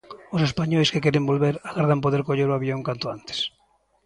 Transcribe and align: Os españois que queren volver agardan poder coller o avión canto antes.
Os 0.35 0.45
españois 0.49 0.91
que 0.91 1.03
queren 1.05 1.27
volver 1.31 1.55
agardan 1.69 2.03
poder 2.05 2.21
coller 2.27 2.49
o 2.49 2.57
avión 2.59 2.85
canto 2.87 3.05
antes. 3.15 3.39